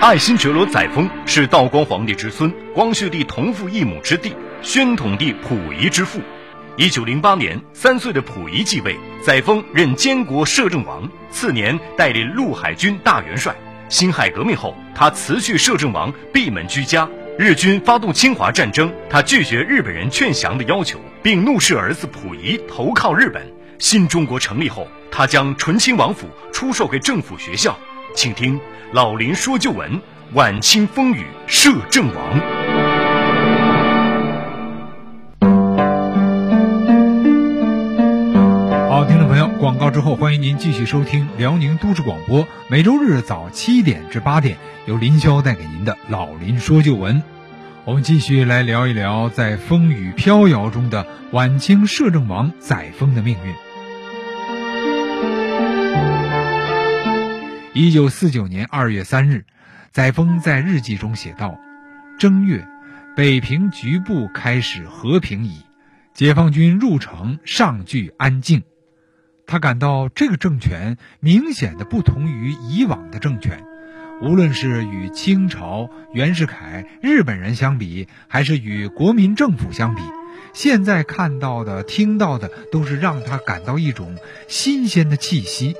[0.00, 6.20] 爱新觉罗载沣是道光皇帝之孙，光绪帝同父异母之弟，宣统帝溥仪之父。
[6.78, 13.54] 一九零八年，三岁的溥仪继位，载沣任监国摄政王，次年带领陆海军大元帅。
[13.90, 17.06] 辛亥革命后，他辞去摄政王，闭门居家。
[17.38, 23.46] 日军发动侵华战争，他拒绝日本人劝降的要求，并怒斥儿子溥仪投靠日本。
[23.78, 27.78] 新中国成立后，他将醇亲王府出售给政府学校。
[28.14, 28.58] 请听
[28.92, 30.00] 老林说旧闻：
[30.32, 32.40] 晚清风雨摄政王。
[38.90, 44.56] 好，听众朋友，广告之后，欢迎您继续收听辽宁都市广播，每周日早七点至八点，
[44.86, 47.22] 由林霄带给您的老林说旧闻。
[47.84, 53.69] 我们继续来聊一聊，在风雨飘摇中的晚清摄政王载沣的命运。
[57.72, 59.44] 一九四九年二月三日，
[59.92, 61.56] 载沣在日记中写道
[62.18, 62.66] ：“正月，
[63.16, 65.60] 北平局部开始和平矣，
[66.12, 68.64] 解放军入城，尚具安静。”
[69.46, 73.64] 他感到这个政权明显的不同于以往的政权，
[74.20, 80.02] 无论是与清朝袁世凯、日本人相比，还是与国民政府相比，
[80.52, 84.18] 现在看到的、听到的，都是让他感到一种
[84.48, 85.76] 新鲜的气息。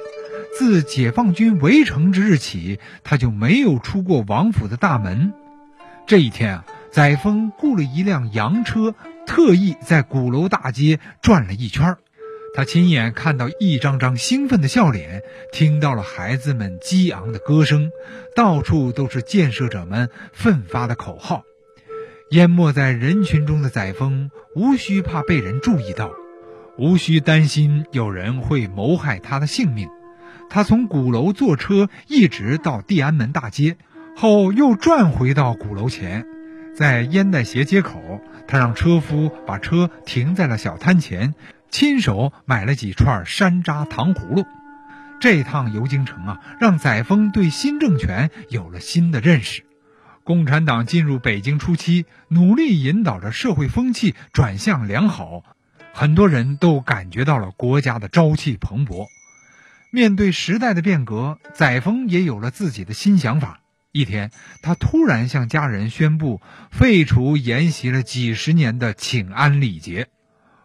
[0.61, 5.33] 自解放军围城之日起，他就没有出过王府的大门。
[6.07, 8.95] 这一天啊，载沣雇了一辆洋车，
[9.27, 11.97] 特意在鼓楼大街转了一圈
[12.55, 17.91] 他亲眼看到一张张兴奋的笑脸，听到了孩子们激昂的歌声，
[18.37, 21.43] 到处都是建设者们奋发的口号。
[22.33, 26.11] 淹没在人群中的载沣，无需怕被人注意到，
[26.77, 29.89] 无需担心有人会谋害他的性命。
[30.51, 33.77] 他从鼓楼坐车一直到地安门大街，
[34.17, 36.27] 后又转回到鼓楼前，
[36.75, 41.35] 在烟袋斜街口，他让车夫把车停在了小摊前，
[41.71, 44.45] 亲手买了几串山楂糖葫芦。
[45.21, 49.65] 这趟游京城啊，让载沣对新政权有了新的认识。
[50.25, 55.45] 共产党进入北京初期，努力引导着社会风气转向良好，
[55.93, 59.07] 很多人都感觉到了国家的朝气蓬勃。
[59.93, 63.61] 面对时代的变革，载沣也有了自己的新想法。
[63.91, 64.31] 一天，
[64.63, 66.41] 他突然向家人宣布
[66.71, 70.07] 废除沿袭了几十年的请安礼节。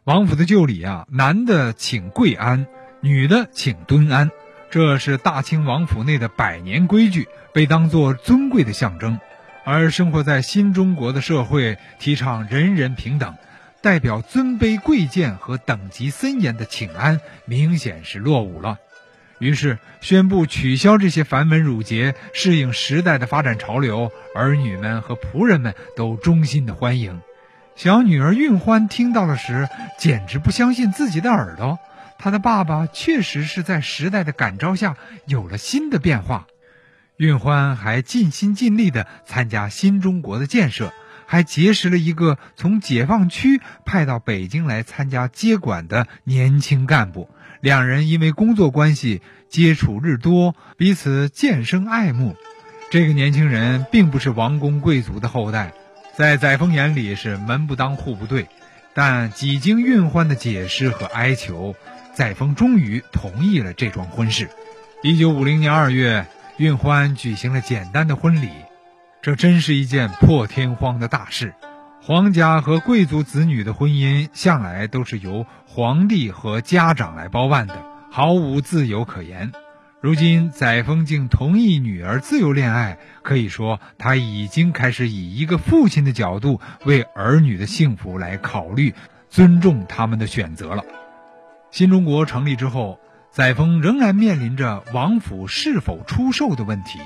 [0.03, 2.67] 王府的旧礼啊，男的请跪安，
[3.01, 4.29] 女的请蹲安，
[4.69, 9.19] 这是大清王府内的百年规矩，被当作尊贵的象征。
[9.63, 13.33] 而生活在新中国的社会，提倡人人平等，
[13.81, 18.77] 代表尊卑贵贱和等级森严的请安，明显是落伍了。
[19.39, 24.11] 于是宣布取消这些繁文缛节，适应时代的发展潮流。
[24.33, 27.21] 儿女们和仆人们都衷心的欢迎。
[27.75, 29.67] 小女儿运欢听到了时，
[29.99, 31.77] 简直不相信自己的耳朵。
[32.17, 36.47] 她的爸爸确实是在时代的感召下有了新的变化。
[37.17, 40.93] 运欢还尽心尽力地参加新中国的建设，
[41.25, 47.29] 还结识了一个从解放区派到北京来参加接管的年轻干部。
[47.61, 52.35] 两人因为工作关系接触日多，彼此渐生爱慕。
[52.91, 55.73] 这个年轻人并不是王公贵族的后代，
[56.15, 58.47] 在载沣眼里是门不当户不对。
[58.93, 61.75] 但几经运欢的解释和哀求，
[62.13, 64.49] 载沣终于同意了这桩婚事。
[65.01, 66.25] 一九五零年二月，
[66.57, 68.49] 运欢举行了简单的婚礼，
[69.25, 71.55] 这真是一件破天荒的大事。
[71.99, 77.73] 皇家和贵族子女的婚姻向来都是由皇帝和家长来包办的，
[78.11, 79.51] 毫无自由可言。
[79.99, 88.93] 如今载沣竟同意女儿自由恋爱，可以说他已经开始以一个父亲的角度为儿女的幸福来考虑，
[89.31, 90.83] 尊重他们的选择了。
[91.71, 92.99] 新中国成立之后，
[93.31, 96.99] 载沣仍然面临着王府是否出售的问题。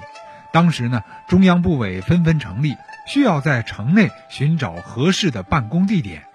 [0.52, 2.76] 当时呢，中央部委纷纷成立。
[3.08, 6.28] 需要在城内寻找合适的办公地点。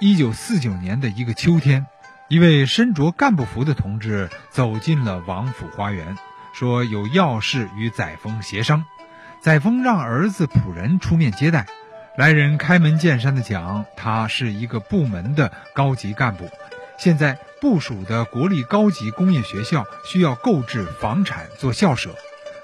[0.00, 1.86] 一九四九年的一个秋天，
[2.26, 6.18] 一位身着干部服的同志走进了王府花园，
[6.52, 8.84] 说有要事与载沣协商。
[9.40, 11.66] 载沣让儿子仆人出面接待。
[12.16, 16.50] 来人开门见山的讲，他是一个部门的高级干部，
[16.98, 22.12] 现在部署的国立高级工业学校需要购置房产做校舍，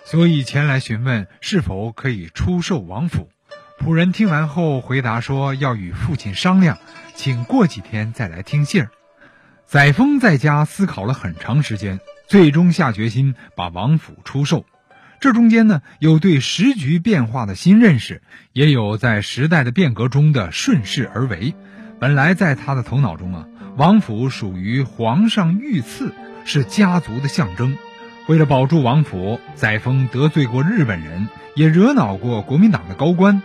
[0.05, 3.31] 所以前来询问是否可以出售王府。
[3.81, 6.79] 仆人听完后回答说：“要与父亲商量，
[7.15, 8.91] 请过几天再来听信儿。”
[9.67, 14.65] 载沣在家思考了很长时间，最终下决心把王府出售。
[15.21, 18.23] 这中间呢，有对时局变化的新认识，
[18.53, 21.55] 也有在时代的变革中的顺势而为。
[21.99, 23.47] 本来在他的头脑中啊，
[23.77, 26.13] 王府属于皇上御赐，
[26.45, 27.77] 是家族的象征。
[28.27, 33.43] 为了保住王府，载沣得罪过日本人，也惹恼过国民党的高官。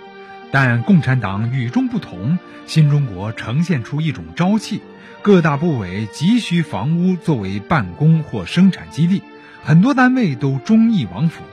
[0.52, 4.82] 但共产党与众不同，新中国呈现出一种朝气，
[5.22, 9.22] 各大部委急需房屋作为办公或生产基地，
[9.66, 11.44] 很多单位都中意王府。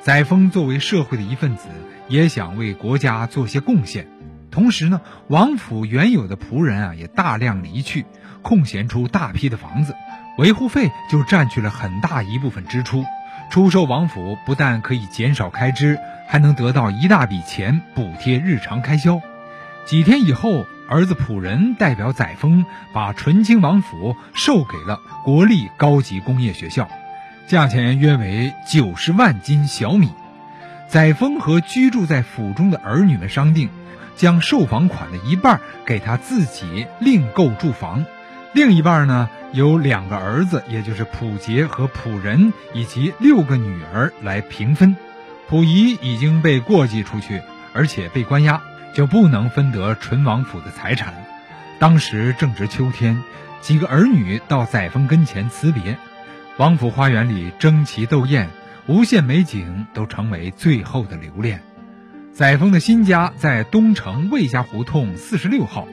[0.00, 1.68] 载沣作为社会的一份子，
[2.08, 4.08] 也想为国家做些贡献。
[4.50, 8.06] 同时呢，王府原有的仆人啊也大量离去，
[8.40, 9.94] 空闲出大批的房子，
[10.40, 13.04] 维护费就占据了很大一部分支出。
[13.50, 19.20] 出售王府不但可以减少开支，还能得到一大笔钱补贴日常开销。
[19.84, 22.64] 几天以后，儿子仆人代表载沣
[22.94, 26.88] 把纯清王府售给了国立高级工业学校。
[27.46, 30.10] 价钱约为九十万斤小米。
[30.88, 33.68] 载沣和居住在府中的儿女们商定，
[34.16, 38.06] 将售房款的一半给他自己另购住房，
[38.54, 44.96] 另一半呢由两个儿子，也就是溥杰和溥仁以及六个女儿来平分。
[45.48, 47.42] 溥仪已经被过继出去，
[47.72, 48.60] 而且被关押，
[48.94, 51.14] 就不能分得纯王府的财产。
[51.78, 53.22] 当时正值秋天，
[53.60, 55.98] 几个儿女到载沣跟前辞别。
[56.56, 58.50] 王府花园里争奇斗艳，
[58.86, 61.62] 无限美景都成为最后的留恋。
[62.32, 65.88] 载沣的新家在东城魏家胡同四十六号，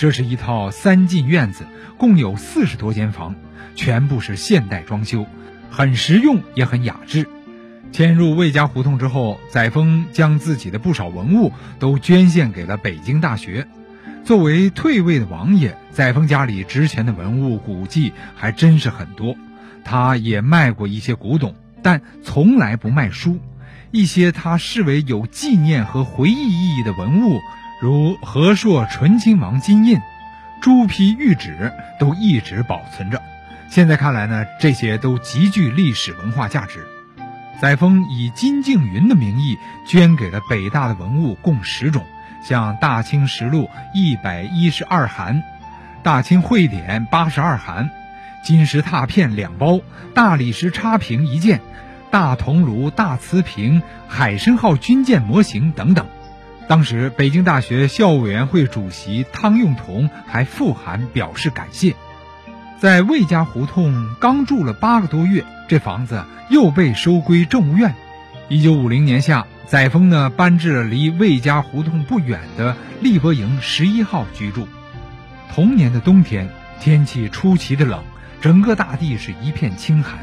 [0.00, 1.66] 这是一套三进院子，
[1.98, 3.34] 共有四十多间房，
[3.76, 5.26] 全部是现代装修，
[5.70, 7.28] 很实用也很雅致。
[7.92, 13.68] 迁入魏家胡同之后，载沣将自己的不少文物都捐献给了北京大学。
[14.24, 19.36] 作为退位的王爷，载沣家里值钱的文物古迹还真是很多。
[19.84, 23.38] 他也卖过一些古董，但从来不卖书。
[23.90, 27.38] 一些他视为有纪念和回忆意义的文物，
[27.80, 29.98] 如和硕纯亲王金印、
[30.60, 33.22] 朱批玉旨，都一直保存着。
[33.70, 36.86] 现在看来呢，这些都极具历史文化价值。
[37.58, 39.56] 载沣以金敬云的名义
[39.86, 42.04] 捐给了北大的文物共十种，
[42.42, 45.36] 像《大清实录》一百一十二函，
[46.02, 47.88] 《大清会典》八十二函。
[48.42, 49.80] 金石拓片两包，
[50.14, 51.60] 大理石插瓶一件，
[52.10, 56.06] 大铜炉、大瓷瓶、海参号军舰模型等等。
[56.70, 61.96] 当时北京大学校务委员会主席汤用彤还复函表示感谢。
[62.78, 67.96] 在魏家胡同刚住了八个多月，这房子又被收归政务院。
[68.48, 74.68] 一九五零年夏，载沣呢搬至了离魏家胡同不远的立博营十一号居住。
[75.52, 78.04] 同年的冬天，天气出奇的冷。
[78.40, 80.20] 整个大地是一片清寒，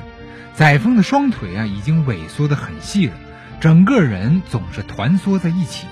[0.53, 3.13] 载沣的双腿啊已经萎缩得很细了，
[3.59, 5.87] 整个人总是团缩在一起。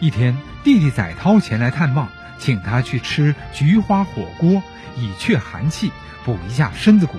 [0.00, 2.08] 一天，弟弟载涛前来探望，
[2.38, 4.62] 请他去吃菊花火锅，
[4.96, 5.90] 以却寒气，
[6.24, 7.18] 补一下身子骨。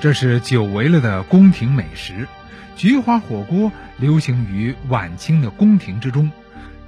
[0.00, 2.28] 这是久违了的宫廷美食。
[2.76, 6.30] 菊花火锅流行于晚清的宫廷之中。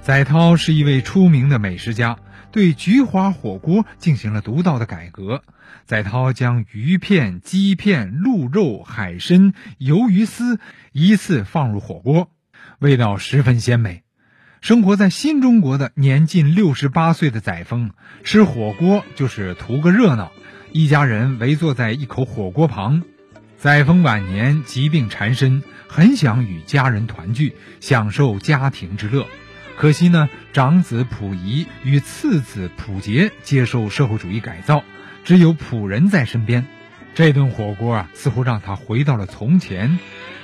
[0.01, 2.17] 载涛是一位出名的美食家。
[2.51, 5.43] 对菊花火锅进行了独到的改革。
[5.83, 10.61] 载涛将鱼片、鸡片、鹿肉、海参、鱿鱼丝
[10.93, 12.31] 依次放入火锅，
[12.79, 14.04] 味道十分鲜美。
[14.65, 17.91] 生活在新中国的年近六十八岁的载沣，
[18.23, 20.31] 吃火锅就是图个热闹。
[20.71, 23.03] 一家人围坐在一口火锅旁。
[23.59, 29.27] 载沣晚年疾病缠身，很想与家人团聚，享受家庭之乐。
[29.77, 34.83] 可惜呢，长子溥仪与次子溥杰接受社会主义改造，
[35.23, 36.65] 只有溥仁在身边。
[37.13, 39.99] 这顿火锅啊，似乎让他回到了从前。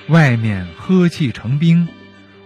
[0.10, 1.88] 外面呵气成冰，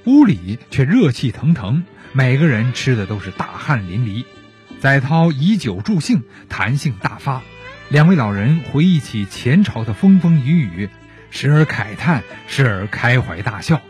[0.06, 1.84] 屋里却热气腾腾，
[2.14, 4.24] 每个人吃的都是大汗淋漓。
[4.80, 7.42] 载涛以酒助兴，谈性大发，
[7.90, 10.90] 两位老人回忆起前朝的风风雨雨，
[11.32, 13.82] 时而慨叹，时而开怀大笑。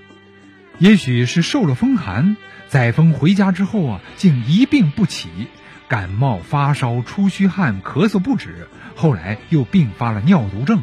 [0.79, 2.37] 也许是受了风寒。
[2.67, 5.29] 载沣回家之后啊，竟一病不起，
[5.87, 10.81] 感冒发烧、出虚汗、咳嗽不止，后来又并发了尿毒症。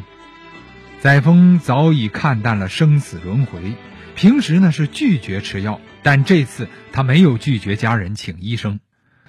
[1.01, 3.73] 载沣早已看淡了生死轮回，
[4.15, 8.79] 平时呢是拒绝吃药，但这次他没有拒绝家人请医生。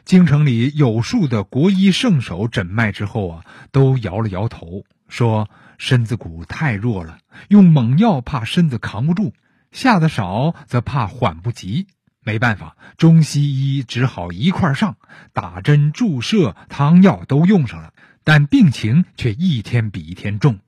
[0.04, 5.48] 京城里有数的国医圣手诊脉之后啊，都摇了摇头，说
[5.78, 9.32] 身子骨太弱了，用猛药怕身子扛不住，
[9.72, 11.86] 下的少则怕缓不及。
[12.22, 14.96] 没办法，中西医只好一块上，
[15.32, 17.92] 打针、注射、汤药都用上了，
[18.24, 20.58] 但病情却一天比一天重。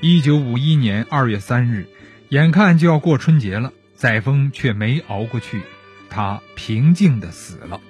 [0.00, 1.88] 一九五一年二月三日，
[2.28, 5.62] 眼看就要过春节了，载沣却没熬过去，
[6.10, 7.80] 他平静的死了，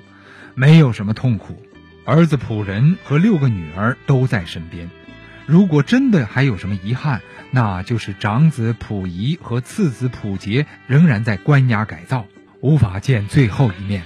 [0.55, 1.62] 没有什么痛苦。
[2.05, 4.90] 儿子溥仁和六个女儿都在身边。
[5.47, 12.26] 如果真的还有什么遗憾，那就是长子溥仪和次子溥杰仍然在关押改造，
[12.61, 14.02] 无法见最后一面。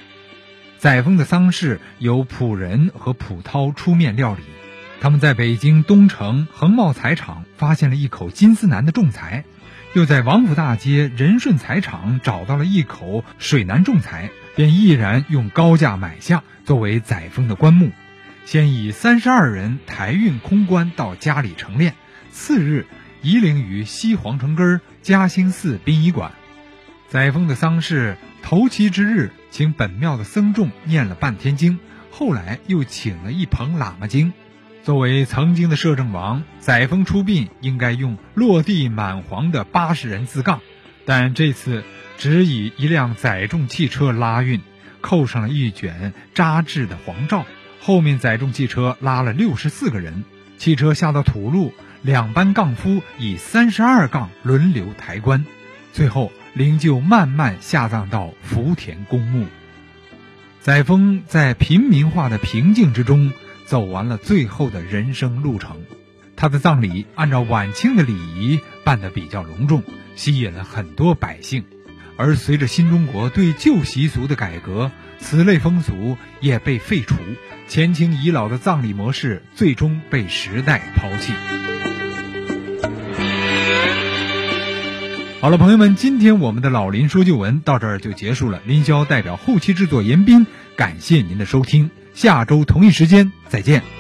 [0.78, 4.42] 载沣的丧事由溥仁和溥涛出面料理。
[5.00, 9.44] 他们在北京东城恒茂彩厂发现了一口金丝楠的重材，
[9.92, 17.90] 又在王府大街仁顺财厂找到了一口水楠种材，便毅然用高价买下，作为载沣的棺木。
[18.44, 21.94] 先以三十二人抬运空棺到家里成殓，
[22.30, 22.86] 次日
[23.20, 26.30] 移灵于西皇城根嘉兴寺殡仪馆。
[27.08, 31.80] 载沣的丧事头七之日，请本庙的僧众念了半天经，
[32.12, 34.32] 后来又请了一棚喇嘛经。
[34.82, 40.60] 作为曾经的摄政王，载沣出殡应该用落地满黄的八十人字杠，
[41.04, 41.84] 但这次
[42.16, 44.62] 只以一辆载重汽车拉运，
[45.02, 47.44] 扣上了一卷扎制的黄罩，
[47.78, 50.24] 后面载重汽车拉了六十四个人。
[50.56, 55.44] 汽车下到土路，两班杠夫以三十二杠轮流抬棺，
[55.92, 59.46] 最后灵柩慢慢下葬到福田公墓。
[60.60, 63.30] 载沣在平民化的平静之中。
[63.70, 65.76] 走完了最后的人生路程，
[66.34, 69.84] 他的葬礼按照晚清的礼仪办得比较隆重，
[70.16, 71.62] 吸引了很多百姓。
[72.16, 77.14] 而随着新中国对旧习俗的改革，此类风俗也被废除，
[77.68, 81.32] 前清遗老的葬礼模式最终被时代抛弃。
[85.40, 88.60] 好了，朋友们，今天我们的老林说旧闻到这儿就结束了。
[88.66, 91.88] 林霄代表后期制作严斌，感谢您的收听。
[92.14, 93.99] 下周同一时间再见。